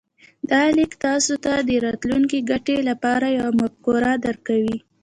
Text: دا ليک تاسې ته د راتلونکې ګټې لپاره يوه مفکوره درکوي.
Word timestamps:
دا 0.51 0.61
ليک 0.77 0.91
تاسې 1.05 1.35
ته 1.43 1.53
د 1.67 1.69
راتلونکې 1.85 2.39
ګټې 2.51 2.77
لپاره 2.89 3.27
يوه 3.37 3.51
مفکوره 3.61 4.11
درکوي. 4.25 4.77